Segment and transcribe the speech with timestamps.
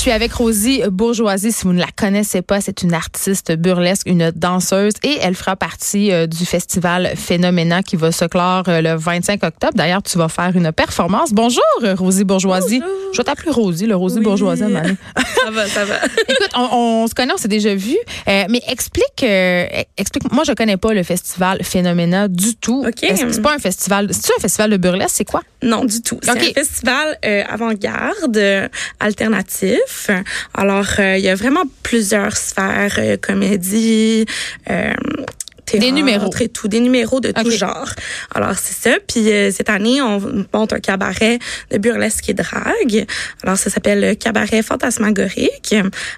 [0.00, 1.52] Je suis avec Rosie Bourgeoisie.
[1.52, 5.56] Si vous ne la connaissez pas, c'est une artiste burlesque, une danseuse et elle fera
[5.56, 9.74] partie euh, du festival Phénoména qui va se clore euh, le 25 octobre.
[9.74, 11.34] D'ailleurs, tu vas faire une performance.
[11.34, 11.62] Bonjour,
[11.98, 12.80] Rosie Bourgeoisie.
[12.80, 12.96] Bonjour.
[13.12, 14.24] Je vais t'appeler Rosie, le Rosie Oui.
[14.24, 14.62] Bourgeoisie.
[14.62, 14.96] Marie.
[15.44, 15.96] Ça va, ça va.
[16.28, 17.96] Écoute, on, on se connaît, on s'est déjà vu,
[18.28, 20.30] euh, mais explique, euh, explique.
[20.32, 22.84] Moi, je connais pas le festival Phénoména du tout.
[22.86, 23.02] OK.
[23.02, 24.08] Est-ce que C'est pas un festival.
[24.12, 25.42] C'est un festival de burlesque, c'est quoi?
[25.62, 26.18] Non, du tout.
[26.22, 28.68] C'est un festival euh, avant-garde, euh,
[30.54, 34.24] Alors, euh, il y a vraiment plusieurs sphères, euh, comédie,
[34.70, 34.92] euh,
[35.66, 36.30] théâtre Des numéros.
[36.40, 37.90] et tout, des numéros de tout genre.
[38.34, 38.96] Alors, c'est ça.
[39.06, 41.38] Puis euh, cette année, on monte un cabaret
[41.70, 43.06] de burlesque et drague.
[43.42, 45.74] Alors, ça s'appelle le cabaret fantasmagorique.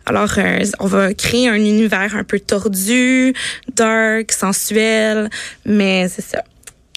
[0.06, 3.34] Alors, euh, on va créer un univers un peu tordu,
[3.74, 5.28] dark, sensuel,
[5.66, 6.42] mais c'est ça.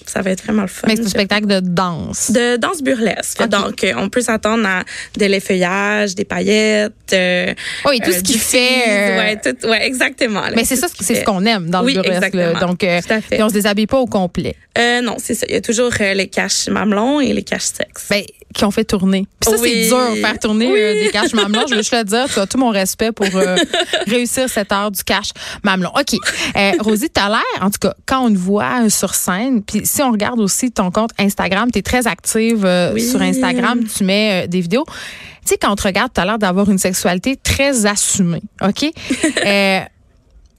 [0.06, 0.86] Ça va être vraiment le fun.
[0.88, 2.30] Mais c'est un spectacle de danse.
[2.30, 3.46] De danse burlesque.
[3.48, 4.82] Donc, euh, on peut s'attendre à
[5.18, 6.92] de l'effeuillage, des paillettes.
[7.12, 7.52] euh,
[7.84, 8.82] Oui, tout euh, ce qui du fait.
[8.88, 10.42] euh, ouais, tout, ouais, exactement.
[10.42, 12.34] là, Mais c'est tout ça, qui c'est ce qu'on aime dans Oui, le burlesque.
[12.34, 12.54] là.
[12.54, 13.36] Donc, euh, Tout à fait.
[13.36, 14.54] puis on se déshabille pas au complet.
[14.78, 15.46] Euh, non, c'est ça.
[15.48, 18.06] Il y a toujours euh, les caches mamelons et les caches sexes.
[18.10, 18.22] Ben,
[18.56, 19.26] qui ont fait tourner.
[19.40, 19.70] Puis ça, Oui.
[19.72, 20.78] c'est dur, faire tourner Oui.
[20.80, 21.62] euh, des caches mamelons.
[21.68, 23.56] Je veux juste le dire, tu as tout mon respect pour euh,
[24.06, 25.30] réussir cette heure du cache
[25.62, 25.90] mamelon.
[25.98, 26.18] OK.
[26.56, 29.62] Euh, Rosie, tu as l'air, en tout cas, quand on te voit euh, sur scène,
[29.62, 33.02] puis si on regarde aussi ton compte Instagram, tu es très active Oui.
[33.08, 34.84] sur Instagram, tu mets des vidéos.
[34.86, 38.42] Tu sais, quand on te regarde, tu as l'air d'avoir une sexualité très assumée.
[38.62, 38.86] OK?
[39.46, 39.80] Euh,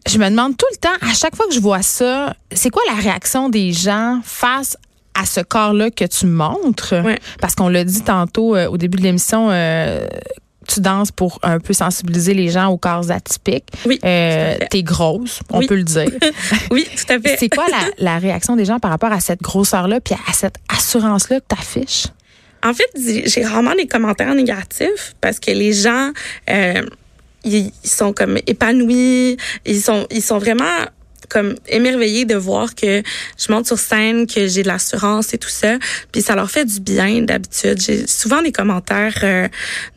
[0.08, 2.82] je me demande tout le temps, à chaque fois que je vois ça, c'est quoi
[2.88, 4.78] la réaction des gens face
[5.20, 6.94] à ce corps-là que tu montres?
[7.04, 7.18] Ouais.
[7.42, 10.06] Parce qu'on l'a dit tantôt euh, au début de l'émission, euh,
[10.68, 13.68] tu danses pour un peu sensibiliser les gens aux corps atypiques.
[13.86, 14.58] Oui, Euh.
[14.70, 15.68] T'es grosse, on Oui.
[15.68, 16.10] peut le dire.
[16.72, 17.38] Oui, tout à fait.
[17.40, 20.56] c'est quoi la, la réaction des gens par rapport à cette grosseur-là puis à cette
[20.70, 22.08] assurance-là que tu affiches?
[22.66, 22.90] En fait,
[23.28, 26.12] j'ai rarement des commentaires négatifs parce que les gens,
[26.50, 26.82] euh,
[27.46, 30.66] ils, ils sont comme épanouis, ils sont, ils sont vraiment
[31.30, 33.04] comme émerveillés de voir que
[33.38, 35.78] je monte sur scène, que j'ai de l'assurance et tout ça,
[36.12, 37.82] puis ça leur fait du bien d'habitude.
[37.82, 39.48] J'ai souvent des commentaires euh,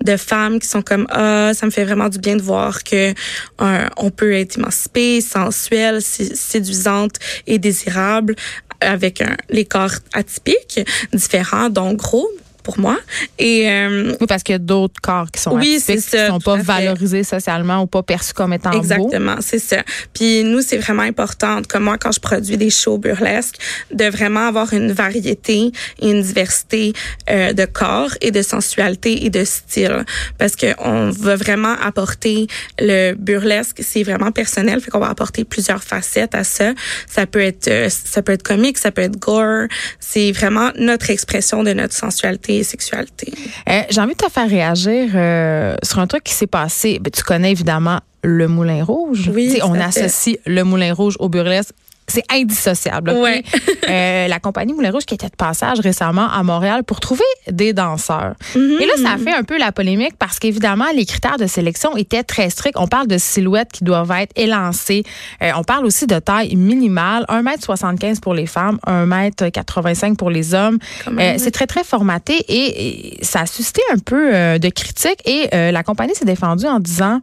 [0.02, 3.12] de femmes qui sont comme ah ça me fait vraiment du bien de voir que
[3.60, 7.16] euh, on peut être émancipée, sensuelle, sé- séduisante
[7.46, 8.34] et désirable
[8.80, 10.80] avec un, les corps atypiques
[11.12, 12.28] différents, donc gros
[12.62, 12.96] pour moi.
[13.38, 16.24] Et euh, Oui, parce qu'il y a d'autres corps qui sont Oui, atypiques, c'est ça,
[16.24, 18.78] qui sont pas valorisés socialement ou pas perçus comme étant beaux.
[18.78, 19.82] Exactement, c'est ça.
[20.14, 23.56] Puis nous, c'est vraiment important, comme moi, quand je produis des shows burlesques,
[23.92, 26.92] de vraiment avoir une variété et une diversité
[27.30, 30.04] euh, de corps et de sensualité et de style.
[30.38, 32.46] Parce que on veut vraiment apporter
[32.78, 36.72] le burlesque, c'est vraiment personnel, fait qu'on va apporter plusieurs facettes à ça.
[37.06, 39.66] Ça peut être, euh, ça peut être comique, ça peut être gore.
[39.98, 43.32] C'est vraiment notre expression de notre sensualité et sexualité.
[43.68, 46.98] Euh, J'ai envie de te faire réagir euh, sur un truc qui s'est passé.
[47.00, 49.30] Ben, tu connais évidemment le Moulin Rouge.
[49.34, 51.74] Oui, on associe le Moulin Rouge au burlesque.
[52.10, 53.10] C'est indissociable.
[53.10, 53.22] ok?
[53.22, 53.42] Ouais.
[53.88, 57.72] Euh, la compagnie Moulin Rouge qui était de passage récemment à Montréal pour trouver des
[57.72, 58.34] danseurs.
[58.54, 58.82] Mm-hmm.
[58.82, 61.96] Et là, ça a fait un peu la polémique parce qu'évidemment, les critères de sélection
[61.96, 62.78] étaient très stricts.
[62.78, 65.02] On parle de silhouettes qui doivent être élancées.
[65.42, 70.78] Euh, on parle aussi de taille minimale, 1m75 pour les femmes, 1m85 pour les hommes.
[71.08, 75.26] Euh, c'est très, très formaté et, et ça a suscité un peu euh, de critiques
[75.26, 77.20] et la compagnie s'est défendue en disant,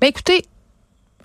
[0.00, 0.44] ben écoutez,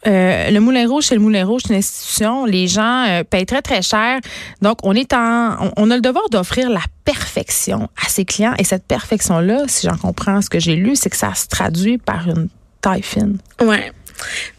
[0.08, 2.46] euh, le Moulin Rouge, c'est le Moulin Rouge, c'est une institution.
[2.46, 4.20] Les gens euh, payent très, très cher.
[4.62, 8.54] Donc, on est en, on, on a le devoir d'offrir la perfection à ses clients.
[8.60, 11.98] Et cette perfection-là, si j'en comprends ce que j'ai lu, c'est que ça se traduit
[11.98, 12.50] par une
[12.82, 13.38] taille fine.
[13.62, 13.92] Ouais.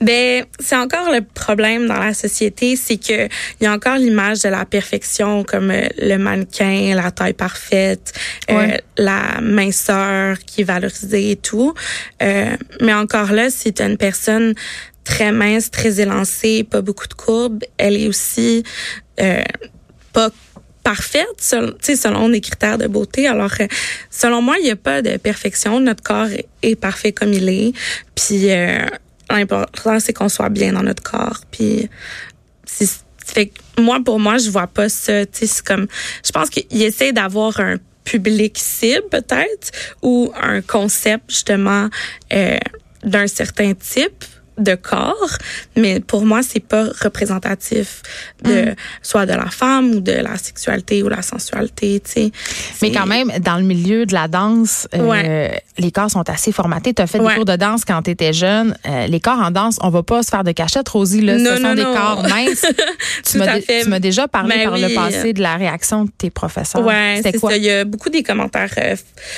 [0.01, 3.27] Ben, c'est encore le problème dans la société, c'est que
[3.61, 8.13] il y a encore l'image de la perfection comme euh, le mannequin, la taille parfaite,
[8.51, 11.75] euh, la minceur qui est valorisée et tout.
[12.23, 14.55] Euh, mais encore là, si tu une personne
[15.07, 18.65] très mince, très élancée, pas beaucoup de courbes, elle est aussi
[19.21, 19.43] euh,
[20.13, 20.31] pas
[20.83, 23.27] parfaite selon, selon des critères de beauté.
[23.27, 23.67] Alors, euh,
[24.11, 25.81] selon moi, il n'y a pas de perfection.
[25.81, 26.29] Notre corps
[26.63, 27.73] est, parfait comme il est.
[28.15, 28.85] Puis, euh,
[29.31, 31.41] l'important, c'est qu'on soit bien dans notre corps.
[31.51, 31.89] Puis,
[33.25, 35.23] fait que moi, pour moi, je vois pas ça.
[35.33, 35.87] C'est comme,
[36.25, 41.89] je pense qu'il essaie d'avoir un public cible, peut-être, ou un concept, justement,
[42.33, 42.59] euh,
[43.03, 44.25] d'un certain type
[44.59, 45.37] de corps,
[45.77, 48.03] mais pour moi, c'est pas représentatif
[48.43, 48.75] de Mm.
[49.03, 52.31] soit de la femme ou de la sexualité ou la sensualité, tu sais.
[52.83, 55.49] Mais quand même, dans le milieu de la danse, euh,
[55.79, 56.95] les corps sont assez formatés.
[56.95, 57.29] Tu as fait Ouais.
[57.31, 58.77] des cours de danse quand tu étais jeune.
[58.89, 61.21] Euh, les corps en danse, on va pas se faire de cachette, Rosie.
[61.21, 61.95] Là, Non, ce sont non, des non.
[61.95, 62.65] corps minces.
[63.31, 63.39] Tu
[63.89, 66.83] m'as déjà parlé Ben par le passé de la réaction de tes professeurs.
[66.85, 67.51] Ouais, c'est quoi?
[67.51, 67.57] ça.
[67.59, 68.97] Il y a beaucoup des commentaires euh,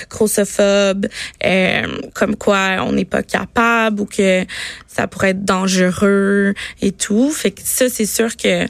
[0.09, 1.07] grossophobes,
[1.45, 1.83] euh,
[2.15, 4.45] comme quoi on n'est pas capable ou que
[4.87, 7.31] ça pourrait être dangereux et tout.
[7.31, 8.67] Fait que ça, c'est sûr que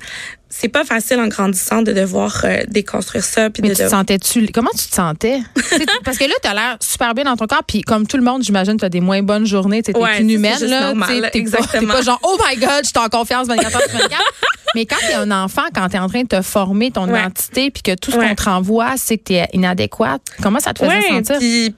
[0.50, 3.88] c'est pas facile en grandissant de devoir euh, déconstruire ça puis Mais de, tu te
[3.88, 5.40] sentais-tu comment tu te sentais?
[6.04, 8.22] Parce que là tu as l'air super bien dans ton corps puis comme tout le
[8.22, 10.94] monde, j'imagine tu as des moins bonnes journées, tu es Ouais, une humaine là,
[11.30, 14.22] t'es pas, t'es genre oh my god, je suis en confiance 24 heures sur 24.
[14.74, 17.08] Mais quand tu es un enfant, quand tu es en train de te former ton
[17.10, 17.20] Ouais.
[17.20, 18.28] identité puis que tout ce Ouais.
[18.30, 21.72] qu'on te renvoie, c'est que tu es inadéquate, comment ça te faisait sentir?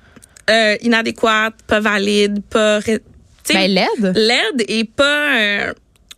[0.48, 2.78] euh, inadéquate, pas valide, pas
[3.54, 4.16] Ben laide.
[4.16, 5.72] laide et pas euh,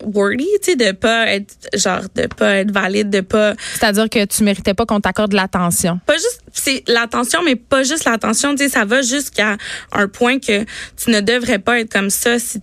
[0.05, 4.25] worthy, tu sais, de pas être genre de pas être valide, de pas C'est-à-dire que
[4.25, 6.01] tu méritais pas qu'on t'accorde l'attention.
[6.07, 9.57] pas juste c'est l'attention mais pas juste l'attention tu sais ça va jusqu'à
[9.93, 10.65] un point que
[11.03, 12.61] tu ne devrais pas être comme ça si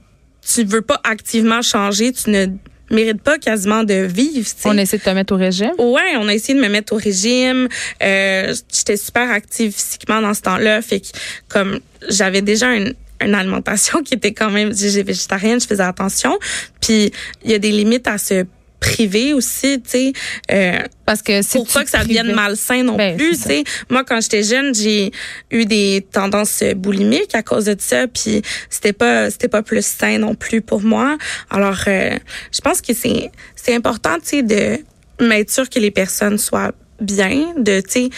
[0.53, 2.47] tu veux pas activement changer tu ne
[2.91, 4.69] mérites pas quasiment de vivre tu sais.
[4.69, 5.71] On essaie de te mettre au régime.
[5.77, 7.67] Ouais, on a essayé de me mettre au régime.
[8.03, 11.07] Euh, j'étais super active physiquement dans ce temps-là, fait que
[11.47, 11.79] comme
[12.09, 16.37] j'avais déjà une une alimentation qui était quand même j'ai végétarienne, je faisais attention.
[16.81, 17.11] Puis
[17.43, 18.45] il y a des limites à se
[18.79, 20.13] priver aussi, tu sais.
[20.51, 23.63] Euh, Parce que si pour pas que ça te devienne malsain non Ben, plus, c'est
[23.63, 23.83] tu sais.
[23.89, 25.11] Moi, quand j'étais jeune, j'ai
[25.51, 30.19] eu des tendances boulimiques à cause de ça, puis c'était pas c'était pas plus sain
[30.19, 31.17] non plus pour moi.
[31.49, 32.17] Alors, euh,
[32.51, 34.79] je pense que c'est c'est important, tu sais, de
[35.21, 36.71] m'être sûr que les personnes soient
[37.01, 38.09] bien, de, tu sais,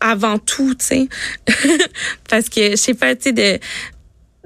[0.00, 1.08] avant tout, tu sais,
[2.30, 3.58] parce que je sais pas, tu sais, de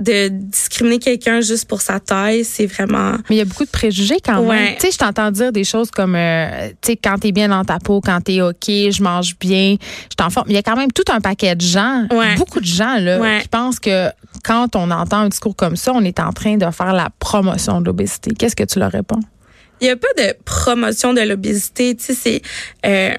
[0.00, 3.70] de discriminer quelqu'un juste pour sa taille, c'est vraiment Mais il y a beaucoup de
[3.70, 4.74] préjugés quand même.
[4.76, 7.64] Tu sais, je t'entends dire des choses comme, euh, tu sais, quand t'es bien dans
[7.64, 9.76] ta peau, quand t'es OK, je mange bien,
[10.10, 10.46] je t'en forme.
[10.48, 12.34] Il y a quand même tout un paquet de gens, Ouais.
[12.36, 13.40] beaucoup de gens, là, Ouais.
[13.42, 14.08] qui pensent que
[14.42, 17.80] quand on entend un discours comme ça, on est en train de faire la promotion
[17.80, 18.30] de l'obésité.
[18.38, 19.20] Qu'est-ce que tu leur réponds?
[19.82, 21.94] Il n'y a pas de promotion de l'obésité.
[21.96, 22.42] Tu sais, c'est.
[22.86, 23.14] Euh,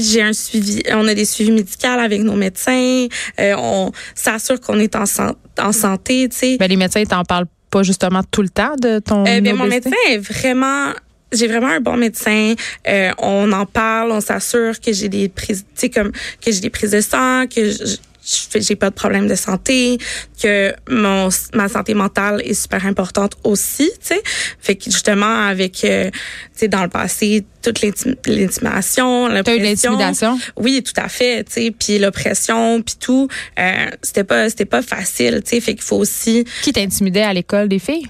[0.00, 3.06] j'ai un suivi, on a des suivis médicaux avec nos médecins,
[3.40, 6.56] euh, on s'assure qu'on est en, san- en santé, tu sais.
[6.58, 9.56] Ben, les médecins, ils t'en parlent pas justement tout le temps de ton Euh, ben,
[9.56, 10.92] mon médecin est vraiment
[11.34, 12.52] j'ai vraiment un bon médecin.
[12.86, 16.60] Euh, on en parle, on s'assure que j'ai des prises, tu sais comme que j'ai
[16.60, 19.98] des prises de sang, que je, j'ai pas de problème de santé,
[20.40, 24.22] que mon ma santé mentale est super importante aussi, tu sais.
[24.60, 26.20] Fait que justement avec euh, tu
[26.54, 29.92] sais dans le passé toute l'intim- l'intimidation, l'oppression.
[29.92, 30.38] l'intimidation?
[30.56, 33.28] Oui, tout à fait, tu sais, puis l'oppression, puis tout,
[33.58, 37.32] euh, c'était pas c'était pas facile, tu sais, fait qu'il faut aussi Qui t'intimidait à
[37.32, 38.06] l'école des filles?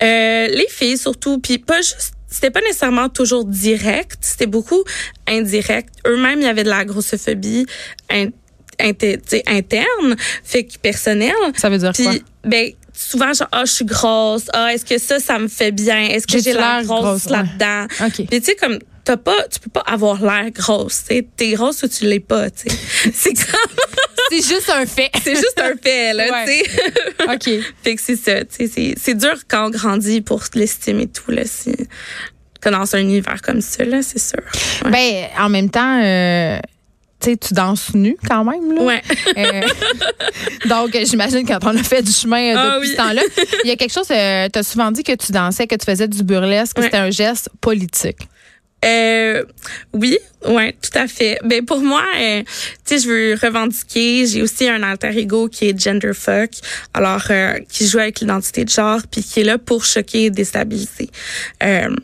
[0.00, 4.84] euh, les filles surtout, puis pas juste c'était pas nécessairement toujours direct, c'était beaucoup
[5.26, 5.88] indirect.
[6.06, 7.64] Eux-mêmes, il y avait de la grossophobie
[8.80, 11.32] interne, fait que personnelle.
[11.56, 12.12] Ça veut dire quoi?
[12.44, 16.06] Ben souvent genre ah je suis grosse, ah est-ce que ça ça me fait bien,
[16.08, 17.32] est-ce que j'ai l'air grosse, grosse, ouais.
[17.32, 17.86] là-dedans?
[18.06, 18.26] OK.
[18.28, 21.52] Puis tu sais comme t'as pas tu peux pas avoir l'air grosse, tu sais, t'es
[21.52, 23.10] grosse ou tu l'es pas, tu sais.
[23.14, 23.76] C'est comme
[24.30, 25.10] C'est juste un fait.
[25.24, 26.64] c'est juste un fait là, Ouais.
[26.64, 27.58] tu sais.
[27.58, 27.64] OK.
[27.82, 31.06] Fait que c'est ça, tu sais, c'est, c'est dur quand on grandit pour l'estime et
[31.06, 31.72] tout, là, si,
[32.60, 34.40] que dans un univers comme ça, là, c'est sûr.
[34.84, 34.90] Ouais.
[34.90, 36.58] Ben, en même temps, euh,
[37.20, 38.82] tu sais, tu danses nu quand même, là.
[38.82, 39.02] ouais.
[39.36, 39.62] Euh,
[40.68, 42.92] donc, euh, j'imagine quand on a fait du chemin euh, Ah depuis oui.
[42.92, 43.22] ce temps-là,
[43.64, 46.08] il y a quelque chose, tu as souvent dit que tu dansais, que tu faisais
[46.08, 46.86] du burlesque, que Ouais.
[46.86, 48.18] c'était un geste politique.
[48.84, 49.44] Euh,
[50.46, 51.38] oui, ouais, tout à fait.
[51.44, 52.42] Ben pour moi, euh,
[52.86, 54.26] tu sais, je veux revendiquer.
[54.26, 56.50] J'ai aussi un alter ego qui est genderfuck,
[56.94, 60.30] alors euh, qui joue avec l'identité de genre, puis qui est là pour choquer et
[60.30, 61.10] déstabiliser.
[61.62, 61.94] Euh,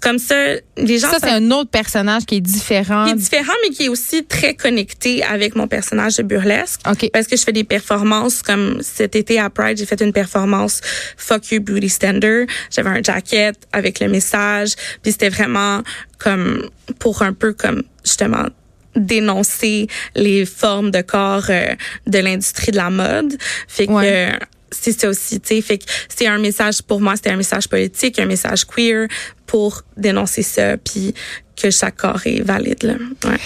[0.00, 3.06] comme ça, les gens Ça, c'est un autre personnage qui est différent.
[3.06, 6.80] qui est différent, mais qui est aussi très connecté avec mon personnage de burlesque.
[6.90, 7.10] OK.
[7.12, 10.80] Parce que je fais des performances comme cet été à Pride, j'ai fait une performance
[11.16, 12.46] Fuck You Beauty Standard.
[12.70, 15.82] J'avais un jacket avec le message, puis c'était vraiment
[16.18, 16.68] comme
[16.98, 17.75] pour un peu comme
[18.06, 18.46] justement
[18.94, 21.74] dénoncer les formes de corps euh,
[22.06, 23.36] de l'industrie de la mode.
[23.68, 24.30] Fait que Ouais.
[24.32, 24.38] euh,
[24.70, 25.60] c'est ça aussi, tu sais.
[25.60, 29.06] Fait que c'est un message pour moi, c'était un message politique, un message queer
[29.46, 31.14] pour dénoncer ça, puis
[31.60, 32.82] que chaque corps est valide.
[32.82, 32.94] Là.
[33.24, 33.36] Ouais.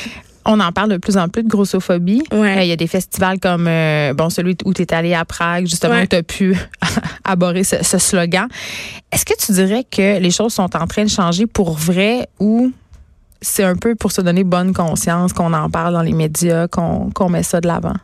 [0.46, 2.22] On en parle de plus en plus de grossophobie.
[2.32, 2.58] Ouais.
[2.58, 5.24] Euh, Il y a des festivals comme euh, bon celui où tu es allé à
[5.24, 6.04] Prague, justement, Ouais.
[6.04, 6.56] où tu as pu
[7.24, 8.48] aborder ce, ce slogan.
[9.12, 12.72] Est-ce que tu dirais que les choses sont en train de changer pour vrai ou
[13.42, 17.10] c'est un peu pour se donner bonne conscience qu'on en parle dans les médias, qu'on
[17.10, 17.94] qu'on met ça de l'avant?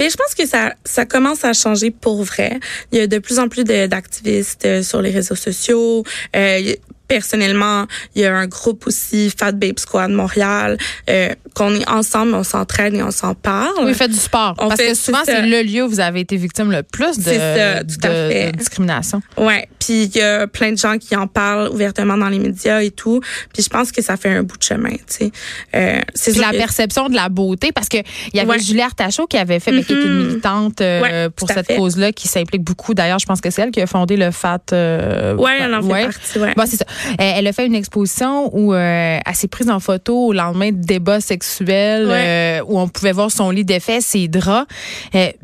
[0.00, 2.58] Mais je pense que ça, ça commence à changer pour vrai.
[2.90, 6.02] Il y a de plus en plus d'activistes euh, sur les réseaux sociaux.
[6.34, 6.74] Euh,
[7.06, 7.86] personnellement,
[8.16, 12.42] il y a un groupe aussi, Fat Babe Squad Montréal, euh, qu'on est ensemble, on
[12.42, 13.72] s'entraîne et on s'en parle.
[13.84, 14.54] Oui, faites du sport.
[14.58, 17.16] On parce fait- que souvent, c'est le lieu où vous avez été victime le plus
[17.18, 18.52] de, C'est ça, tout à de- fait.
[18.52, 19.22] de discrimination.
[19.36, 22.80] Ouais, puis il y a plein de gens qui en parlent ouvertement dans les médias
[22.82, 23.20] et tout.
[23.52, 25.30] Puis je pense que ça fait un bout de chemin, tu sais.
[25.74, 27.98] Euh, c'est la que- perception de la beauté, parce que
[28.32, 28.58] il y avait Ouais.
[28.58, 30.26] Julie Artachot qui avait fait, ben, qui est une Mhm.
[30.28, 32.94] militante euh, Ouais, pour cette cause-là, qui s'implique beaucoup.
[32.94, 34.72] D'ailleurs, je pense que c'est elle qui a fondé le FAT.
[34.72, 36.04] euh, Ouais, elle en fait ouais.
[36.04, 36.54] partie, ouais.
[36.56, 36.84] Bon, c'est ça.
[37.18, 40.80] Elle, a fait une exposition où euh, elle s'est prise en photo au lendemain de
[40.80, 44.66] débats sexuels euh, où on pouvait voir son lit d'effet, ses draps.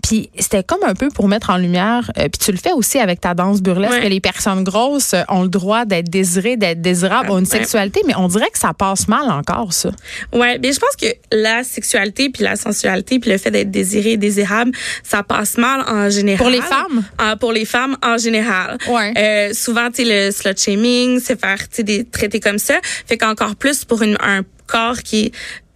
[0.03, 2.11] Puis c'était comme un peu pour mettre en lumière.
[2.17, 4.03] puis tu le fais aussi avec ta danse burlesque.
[4.03, 7.59] Les personnes grosses euh, ont le droit d'être désirées, d'être désirables, ont une Ouais.
[7.59, 9.91] sexualité, mais on dirait que ça passe mal encore ça.
[10.33, 14.17] Ouais, mais je pense que la sexualité puis la sensualité puis le fait d'être désiré
[14.17, 14.73] désirable,
[15.03, 16.39] ça passe mal en général.
[16.39, 17.05] Pour les femmes?
[17.19, 18.79] Ah, pour les femmes en général.
[18.89, 19.13] Ouais.
[19.17, 22.75] Euh, souvent, tu le slut shaming, c'est faire, tu des traités comme ça.
[23.07, 25.33] Fait qu'encore plus pour une, un corps qui est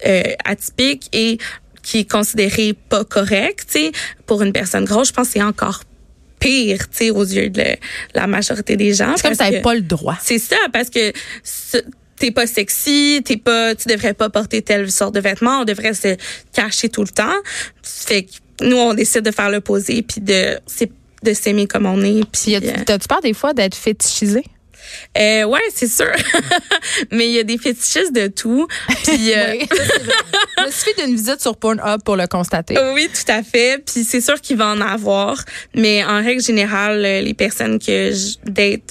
[0.07, 1.37] euh, atypique et
[1.83, 3.91] qui est considéré pas correct, tu sais,
[4.25, 5.81] pour une personne grosse, je pense que c'est encore
[6.45, 7.63] pire, tu sais, aux yeux de
[8.13, 9.13] la majorité des gens.
[9.15, 10.17] C'est comme que- pas le droit.
[10.21, 11.11] c'est ça, parce que
[12.17, 15.93] t'es pas sexy, t'es pas, tu devrais pas porter telle sorte de vêtements, on devrait
[15.93, 16.15] se
[16.53, 17.33] cacher tout le temps.
[17.83, 20.91] Fait que nous, on décide de faire l'opposé, puis de, c'est-
[21.23, 22.23] de s'aimer comme on est.
[22.31, 24.43] Puis euh, t'as-tu peur des fois d'être fétichisé?
[25.17, 26.11] Euh, ouais, c'est sûr.
[27.11, 28.67] Mais il y a des fétichistes de tout.
[29.03, 29.67] Puis, euh, Oui.
[30.65, 32.77] Il suffit d'une visite sur Pornhub pour le constater.
[32.93, 33.83] Oui, tout à fait.
[33.85, 38.11] Puis c'est sûr qu'il va en avoir, mais en règle générale, euh, les personnes que
[38.11, 38.81] je date,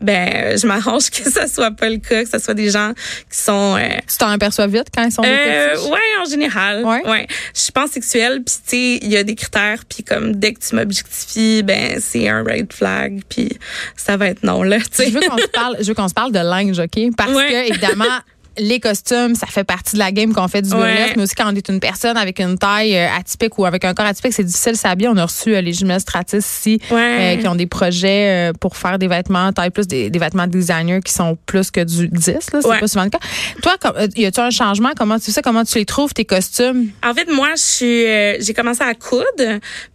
[0.00, 2.92] ben, je m'arrange que ça soit pas le cas, que ce soit des gens
[3.30, 6.84] qui sont euh, Tu t'en aperçois vite quand ils sont euh, ouais, en général.
[6.84, 7.02] Ouais?
[7.08, 7.26] Ouais.
[7.54, 10.60] Je suis pansexuelle, puis tu sais, il y a des critères, puis comme dès que
[10.60, 13.48] tu m'objectifies, ben c'est un red flag, puis
[13.96, 15.06] ça va être non là, tu sais.
[15.10, 17.14] Je veux qu'on se parle, je veux qu'on se parle de linge, OK?
[17.16, 17.48] Parce Ouais.
[17.48, 18.04] que, évidemment,
[18.58, 20.76] les costumes, ça fait partie de la game qu'on fait du Ouais.
[20.76, 23.84] burlesque, mais aussi quand on est une personne avec une taille euh, atypique ou avec
[23.84, 25.08] un corps atypique, c'est difficile de s'habiller.
[25.08, 27.36] On a reçu euh, les jumelles Stratis ici Ouais.
[27.36, 30.46] euh, qui ont des projets euh, pour faire des vêtements taille plus, des, des vêtements
[30.46, 32.40] designer qui sont plus que du 10, là.
[32.62, 32.80] C'est Ouais.
[32.80, 33.18] pas souvent le cas.
[33.62, 34.90] Toi, comme- y a-tu un changement?
[34.96, 35.42] Comment tu fais ça?
[35.42, 36.88] Comment tu les trouves, tes costumes?
[37.04, 39.24] En fait, moi, je suis, j'ai commencé à coudre,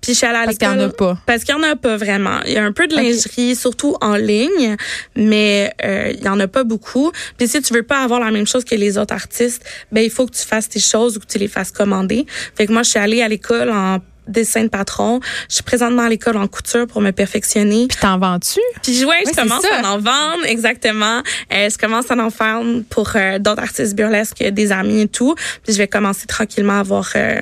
[0.02, 0.90] puis je suis allée à Parce qu'il y en l'école.
[0.90, 1.18] a pas.
[1.26, 2.40] Parce qu'il y en a pas vraiment.
[2.46, 4.76] Il y a un peu de lingerie, surtout en ligne,
[5.16, 7.12] mais il y en a pas beaucoup.
[7.38, 10.10] Puis si tu veux pas avoir la même chose que les autres artistes, ben il
[10.12, 12.26] faut que tu fasses tes choses ou que tu les fasses commander.
[12.56, 15.20] Fait que moi, je suis allée à l'école en dessin de patron.
[15.50, 17.88] Je suis présentement à l'école en couture pour me perfectionner.
[17.88, 18.60] Puis t'en vends-tu?
[18.84, 21.22] Puis ouais, je c'est commence à en vendre, exactement.
[21.52, 25.36] Euh, je commence à en vendre pour euh, d'autres artistes burlesques, des amis et tout.
[25.64, 27.40] Puis je vais commencer tranquillement à avoir euh,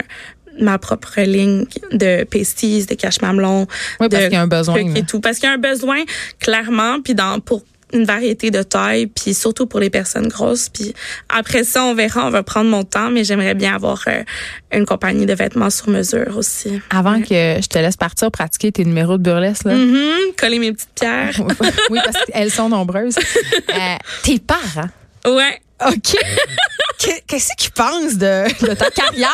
[0.60, 3.68] ma propre ligne de pasties, de cache-mamelon,
[4.00, 4.96] Oui, parce qu'il y a un besoin.
[4.96, 5.20] et tout.
[5.20, 6.04] Parce qu'il y a un besoin,
[6.40, 7.64] clairement, puis dans pour
[7.94, 10.70] une variété de tailles, puis surtout pour les personnes grosses.
[10.70, 10.94] Puis
[11.30, 14.24] après ça, on verra, on va prendre mon temps, mais j'aimerais bien avoir euh,
[14.72, 16.82] une compagnie de vêtements sur mesure aussi.
[16.90, 19.76] Avant que je te laisse partir pratiquer tes numéros de burlesque, là.
[19.76, 21.42] Mhm, coller mes petites pierres.
[21.90, 23.16] oui, parce qu'elles sont nombreuses.
[23.70, 24.90] Euh, tes parents.
[25.26, 25.62] Ouais.
[25.88, 26.16] OK.
[27.00, 29.30] Qu'est- Qu'est-ce qu'ils pensent de, de ta carrière?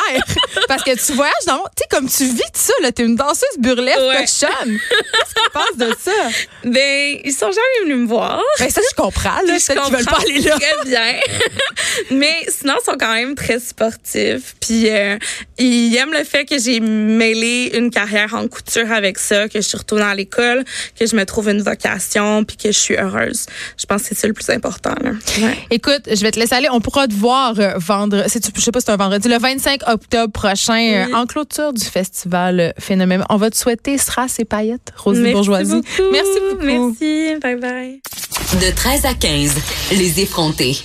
[0.68, 1.64] Parce que tu voyages dans.
[1.76, 4.20] Tu sais, comme tu vis de ça, là, t'es une danseuse burlesque Ouais.
[4.20, 6.12] Qu'est-ce qu'ils pensent de ça?
[6.64, 8.40] Ben, ils sont jamais venus me voir.
[8.60, 9.54] Ben, ça, je comprends, là.
[9.58, 10.56] Peut-être qu'ils veulent pas aller là.
[10.58, 11.14] Très bien.
[12.12, 14.54] Mais sinon, ils sont quand même très sportifs.
[14.60, 15.18] Puis, euh,
[15.58, 19.66] ils aiment le fait que j'ai mêlé une carrière en couture avec ça, que je
[19.66, 20.64] suis retournée à l'école,
[20.98, 23.46] que je me trouve une vocation, puis que je suis heureuse.
[23.76, 24.94] Je pense que c'est ça le plus important.
[25.02, 25.10] Là.
[25.40, 25.58] Ouais.
[25.70, 26.68] Écoute, je vais te laisser aller.
[26.70, 29.38] On pourra te voir euh, vendre, c'est, je sais pas si c'est un vendredi, le
[29.38, 31.14] 25 octobre prochain, euh, Oui.
[31.14, 33.24] en clôture du festival euh, Phénomène.
[33.30, 35.74] On va te souhaiter strass et paillettes, Rosie Merci Bourgeoisie.
[35.74, 36.10] beaucoup.
[36.12, 36.64] Merci beaucoup.
[36.64, 37.34] Merci.
[37.42, 38.00] Bye bye.
[38.60, 39.54] De 13 à 15,
[39.92, 40.76] les effrontés.